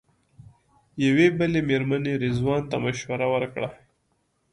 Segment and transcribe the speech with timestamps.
[1.05, 3.69] یوې بلې مېرمنې رضوان ته مشوره ورکړه.